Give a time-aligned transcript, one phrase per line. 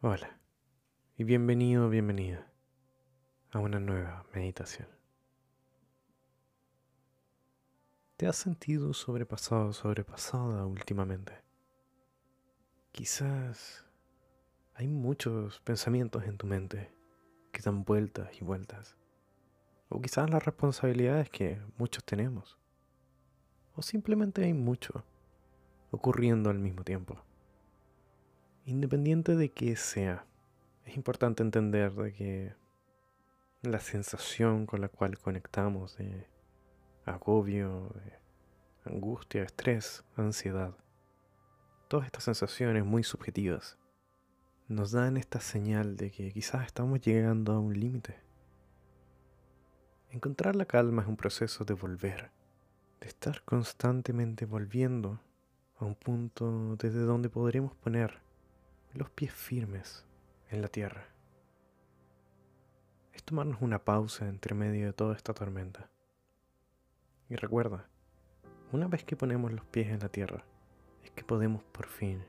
[0.00, 0.38] Hola
[1.16, 2.52] y bienvenido, bienvenida
[3.50, 4.86] a una nueva meditación.
[8.16, 11.32] ¿Te has sentido sobrepasado, sobrepasada últimamente?
[12.92, 13.84] Quizás
[14.74, 16.94] hay muchos pensamientos en tu mente
[17.50, 18.94] que dan vueltas y vueltas.
[19.88, 22.56] O quizás las responsabilidades que muchos tenemos.
[23.74, 25.04] O simplemente hay mucho
[25.90, 27.20] ocurriendo al mismo tiempo.
[28.68, 30.26] Independiente de qué sea,
[30.84, 32.54] es importante entender de que
[33.62, 36.28] la sensación con la cual conectamos de
[37.06, 37.94] agobio,
[38.84, 40.76] angustia, estrés, ansiedad,
[41.88, 43.78] todas estas sensaciones muy subjetivas
[44.68, 48.20] nos dan esta señal de que quizás estamos llegando a un límite.
[50.10, 52.32] Encontrar la calma es un proceso de volver,
[53.00, 55.22] de estar constantemente volviendo
[55.78, 58.27] a un punto desde donde podremos poner
[58.98, 60.04] los pies firmes
[60.50, 61.06] en la tierra.
[63.12, 65.88] Es tomarnos una pausa entre medio de toda esta tormenta.
[67.28, 67.88] Y recuerda,
[68.72, 70.44] una vez que ponemos los pies en la tierra,
[71.04, 72.24] es que podemos por fin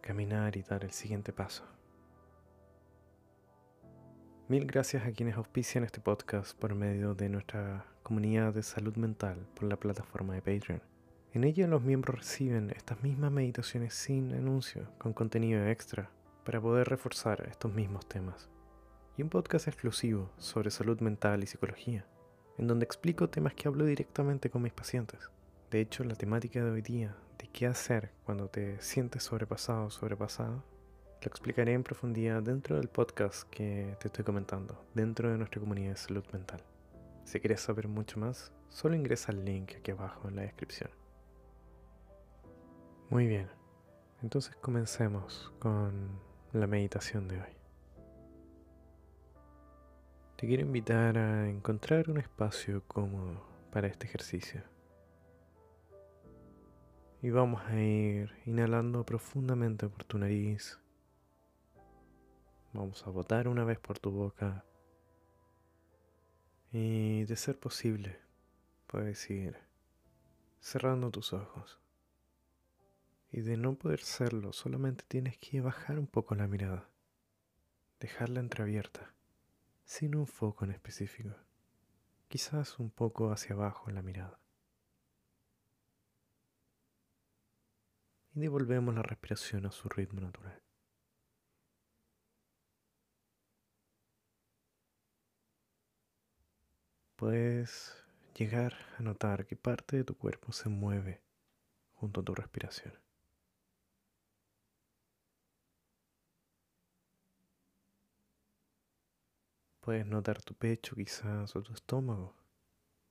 [0.00, 1.64] caminar y dar el siguiente paso.
[4.48, 9.46] Mil gracias a quienes auspician este podcast por medio de nuestra comunidad de salud mental
[9.54, 10.87] por la plataforma de Patreon.
[11.34, 16.10] En ella los miembros reciben estas mismas meditaciones sin anuncio, con contenido extra,
[16.42, 18.48] para poder reforzar estos mismos temas.
[19.18, 22.06] Y un podcast exclusivo sobre salud mental y psicología,
[22.56, 25.30] en donde explico temas que hablo directamente con mis pacientes.
[25.70, 29.90] De hecho, la temática de hoy día, de qué hacer cuando te sientes sobrepasado o
[29.90, 30.64] sobrepasado,
[31.20, 35.90] lo explicaré en profundidad dentro del podcast que te estoy comentando, dentro de nuestra comunidad
[35.90, 36.62] de salud mental.
[37.24, 40.88] Si quieres saber mucho más, solo ingresa al link aquí abajo en la descripción.
[43.10, 43.48] Muy bien,
[44.22, 46.20] entonces comencemos con
[46.52, 47.56] la meditación de hoy.
[50.36, 53.42] Te quiero invitar a encontrar un espacio cómodo
[53.72, 54.62] para este ejercicio.
[57.22, 60.78] Y vamos a ir inhalando profundamente por tu nariz.
[62.74, 64.66] Vamos a botar una vez por tu boca.
[66.72, 68.20] Y de ser posible,
[68.86, 69.56] puedes ir
[70.60, 71.80] cerrando tus ojos.
[73.30, 76.88] Y de no poder serlo, solamente tienes que bajar un poco la mirada,
[78.00, 79.14] dejarla entreabierta,
[79.84, 81.34] sin un foco en específico,
[82.28, 84.40] quizás un poco hacia abajo en la mirada.
[88.34, 90.62] Y devolvemos la respiración a su ritmo natural.
[97.16, 97.94] Puedes
[98.34, 101.20] llegar a notar que parte de tu cuerpo se mueve
[101.94, 103.07] junto a tu respiración.
[109.88, 112.36] Puedes notar tu pecho quizás o tu estómago.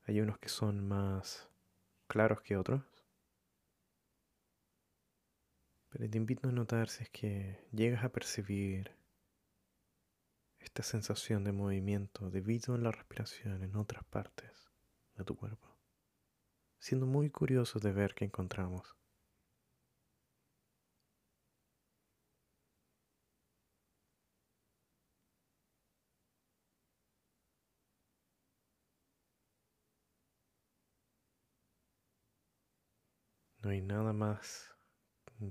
[0.03, 1.49] Hay unos que son más
[2.05, 2.83] claros que otros.
[5.89, 8.95] Pero te invito a notar si es que llegas a percibir
[10.59, 14.69] esta sensación de movimiento debido a la respiración en otras partes
[15.15, 15.79] de tu cuerpo,
[16.77, 18.95] siendo muy curioso de ver qué encontramos.
[33.67, 34.73] No hay nada más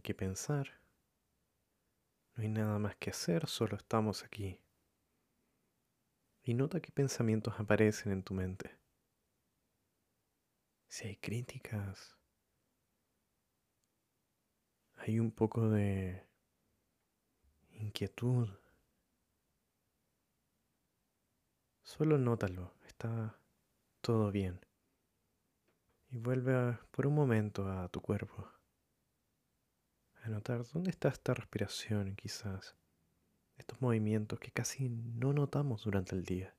[0.03, 0.81] que pensar.
[2.35, 4.59] No hay nada más que hacer, solo estamos aquí.
[6.43, 8.75] Y nota qué pensamientos aparecen en tu mente.
[10.89, 12.17] Si hay críticas,
[14.95, 16.27] hay un poco de
[17.73, 18.49] inquietud.
[21.83, 23.39] Solo nótalo, está
[24.01, 24.59] todo bien.
[26.11, 28.49] Y vuelve por un momento a tu cuerpo.
[30.23, 32.77] A notar dónde está esta respiración quizás.
[33.57, 36.55] Estos movimientos que casi no notamos durante el día.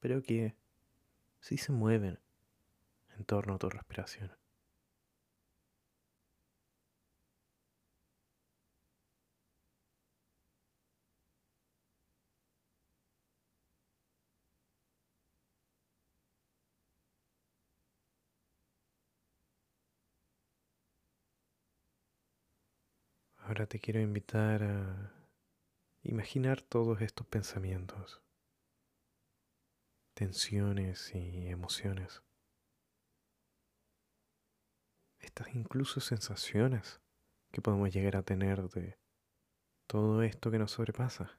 [0.00, 0.54] Pero que
[1.40, 2.18] sí se mueven
[3.16, 4.39] en torno a tu respiración.
[23.60, 25.12] Ahora te quiero invitar a
[26.02, 28.22] imaginar todos estos pensamientos,
[30.14, 32.22] tensiones y emociones.
[35.18, 37.02] Estas incluso sensaciones
[37.52, 38.96] que podemos llegar a tener de
[39.86, 41.38] todo esto que nos sobrepasa.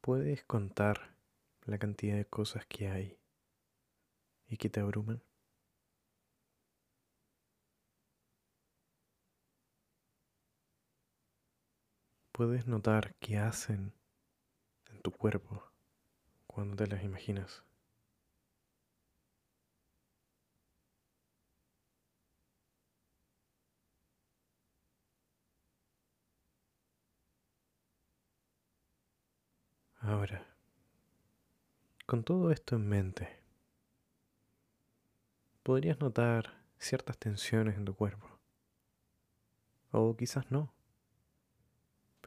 [0.00, 1.16] ¿Puedes contar
[1.64, 3.18] la cantidad de cosas que hay
[4.46, 5.27] y que te abruman?
[12.38, 13.92] ¿Puedes notar qué hacen
[14.92, 15.72] en tu cuerpo
[16.46, 17.64] cuando te las imaginas?
[30.00, 30.46] Ahora,
[32.06, 33.42] con todo esto en mente,
[35.64, 38.28] podrías notar ciertas tensiones en tu cuerpo.
[39.90, 40.77] O quizás no.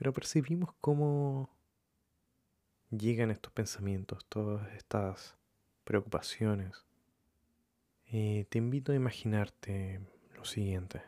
[0.02, 1.48] Pero percibimos cómo
[2.90, 5.38] llegan estos pensamientos, todas estas
[5.84, 6.88] preocupaciones.
[8.08, 10.02] Y te invito a imaginarte
[10.34, 11.04] lo siguiente.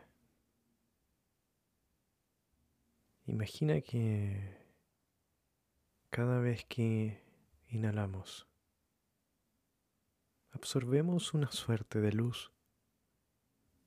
[3.25, 4.59] Imagina que
[6.11, 7.19] cada vez que
[7.69, 8.47] inhalamos,
[10.51, 12.51] absorbemos una suerte de luz,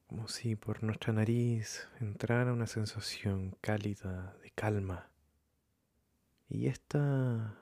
[0.07, 5.11] como si por nuestra nariz entrara una sensación cálida de calma.
[6.49, 7.59] Y esta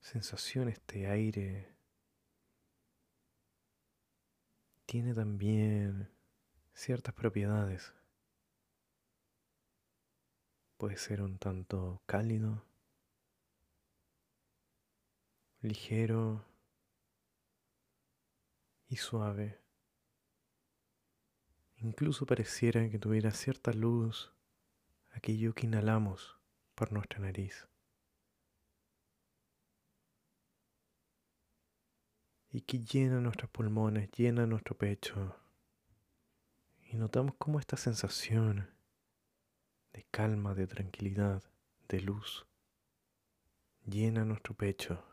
[0.00, 1.74] sensación, este aire,
[4.84, 6.10] tiene también
[6.74, 7.94] ciertas propiedades.
[10.76, 12.64] Puede ser un tanto cálido,
[15.62, 16.44] ligero
[18.88, 19.67] y suave.
[21.80, 24.32] Incluso pareciera que tuviera cierta luz
[25.10, 26.38] aquello que inhalamos
[26.74, 27.68] por nuestra nariz.
[32.50, 35.36] Y que llena nuestros pulmones, llena nuestro pecho.
[36.90, 38.70] Y notamos cómo esta sensación
[39.92, 41.42] de calma, de tranquilidad,
[41.88, 42.46] de luz,
[43.84, 45.04] llena nuestro pecho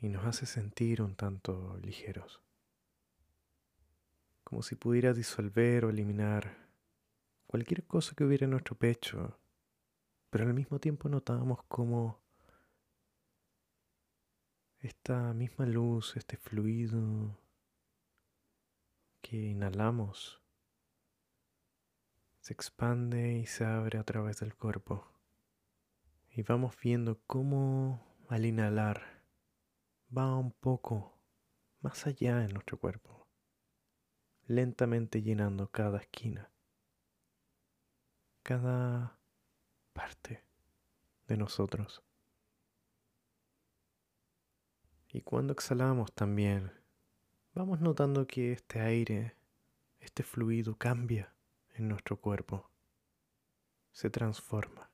[0.00, 2.40] y nos hace sentir un tanto ligeros,
[4.48, 6.56] como si pudiera disolver o eliminar
[7.46, 9.38] cualquier cosa que hubiera en nuestro pecho,
[10.30, 12.22] pero al mismo tiempo notábamos como
[14.78, 17.38] esta misma luz, este fluido
[19.20, 20.40] que inhalamos,
[22.40, 25.12] se expande y se abre a través del cuerpo.
[26.30, 29.26] Y vamos viendo cómo al inhalar
[30.16, 31.20] va un poco
[31.82, 33.27] más allá en nuestro cuerpo,
[34.48, 36.50] lentamente llenando cada esquina,
[38.42, 39.16] cada
[39.92, 40.42] parte
[41.28, 42.02] de nosotros.
[45.10, 46.72] Y cuando exhalamos también,
[47.54, 49.36] vamos notando que este aire,
[50.00, 51.32] este fluido cambia
[51.74, 52.68] en nuestro cuerpo,
[53.92, 54.90] se transforma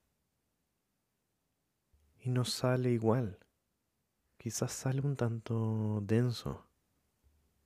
[2.19, 3.39] y nos sale igual
[4.45, 6.67] quizás sale un tanto denso,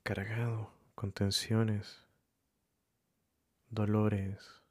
[0.05, 2.05] cargado con tensiones,
[3.71, 4.65] dolores,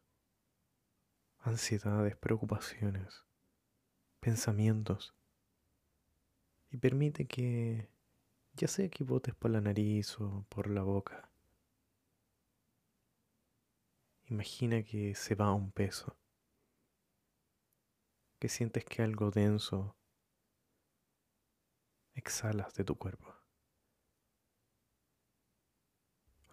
[1.39, 3.23] ansiedades, preocupaciones,
[4.19, 5.15] pensamientos.
[6.69, 7.87] Y permite que,
[8.55, 11.31] ya sea que botes por la nariz o por la boca,
[14.25, 16.17] imagina que se va un peso,
[18.37, 19.95] que sientes que algo denso
[22.15, 23.46] exhalas de tu cuerpo.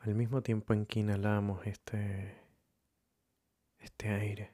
[0.05, 2.37] Al mismo tiempo en que inhalamos este,
[3.79, 4.53] este aire,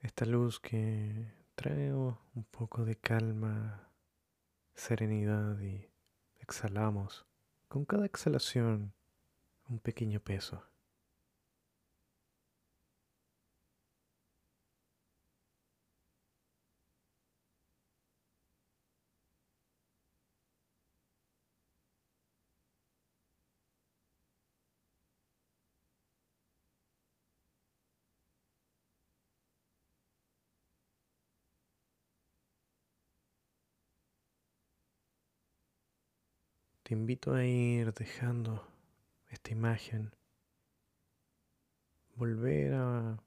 [0.00, 3.88] esta luz que trae un poco de calma,
[4.74, 5.88] serenidad y
[6.40, 7.24] exhalamos
[7.68, 8.92] con cada exhalación
[9.68, 10.73] un pequeño peso.
[36.84, 38.62] Te invito a ir dejando
[39.30, 40.14] esta imagen,
[42.14, 43.24] volver a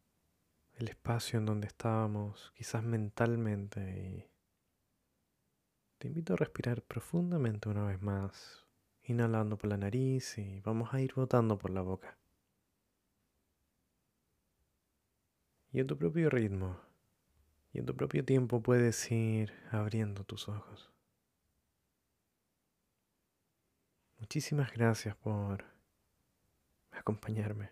[0.75, 4.29] el espacio en donde estábamos, quizás mentalmente, y
[5.97, 8.67] te invito a respirar profundamente una vez más,
[9.01, 12.15] inhalando por la nariz y vamos a ir botando por la boca.
[15.71, 16.79] Y en tu propio ritmo
[17.73, 20.96] y en tu propio tiempo puedes ir abriendo tus ojos.
[24.19, 25.63] Muchísimas gracias por
[26.91, 27.69] acompañarme.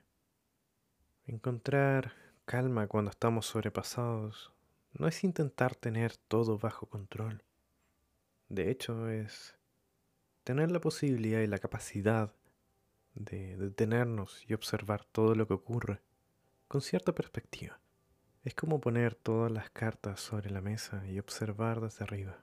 [1.26, 2.14] Encontrar
[2.46, 4.54] calma cuando estamos sobrepasados
[4.94, 7.44] no es intentar tener todo bajo control.
[8.48, 9.56] De hecho, es
[10.44, 12.32] tener la posibilidad y la capacidad
[13.16, 16.02] de detenernos y observar todo lo que ocurre
[16.68, 17.80] con cierta perspectiva.
[18.44, 22.38] Es como poner todas las cartas sobre la mesa y observar desde arriba.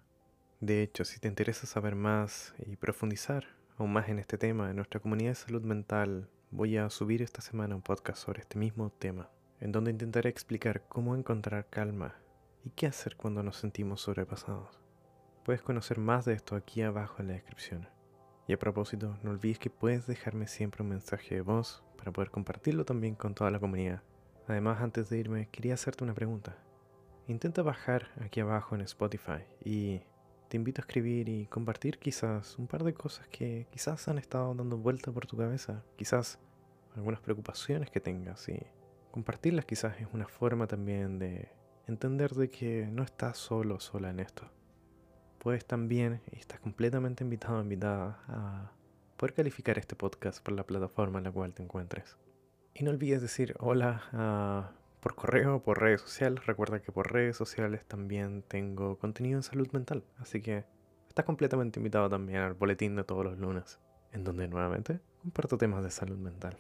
[0.59, 4.77] De hecho, si te interesa saber más y profundizar aún más en este tema, en
[4.77, 8.91] nuestra comunidad de salud mental voy a subir esta semana un podcast sobre este mismo
[8.91, 12.15] tema, en donde intentaré explicar cómo encontrar calma
[12.65, 14.79] y qué hacer cuando nos sentimos sobrepasados.
[15.45, 17.89] Puedes conocer más de esto aquí abajo en la descripción.
[18.47, 22.31] Y a propósito, no olvides que puedes dejarme siempre un mensaje de voz para poder
[22.31, 24.03] compartirlo también con toda la comunidad.
[24.47, 26.57] Además, antes de irme, quería hacerte una pregunta.
[27.27, 30.03] Intenta bajar aquí abajo en Spotify y
[30.53, 34.55] te invito a escribir y compartir quizás un par de cosas que quizás han estado
[34.55, 36.39] dando vuelta por tu cabeza, quizás
[36.95, 38.61] algunas preocupaciones que tengas y
[39.11, 41.49] compartirlas quizás es una forma también de
[41.87, 44.43] entender de que no estás solo sola en esto.
[45.39, 48.73] Puedes también, y estás completamente invitado o invitada a
[49.17, 52.19] poder calificar este podcast por la plataforma en la cual te encuentres.
[52.75, 56.47] Y no olvides decir hola ah, por correo por redes sociales.
[56.47, 60.05] Recuerda que por redes sociales también tengo contenido en salud mental.
[60.19, 60.65] Así que
[61.09, 63.81] estás completamente invitado también al boletín de todos los lunes,
[64.13, 66.57] en donde nuevamente comparto temas de salud mental.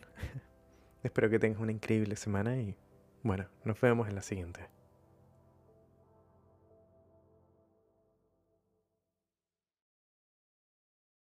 [1.04, 2.76] Espero que tengas una increíble semana y
[3.22, 4.68] bueno, nos vemos en la siguiente.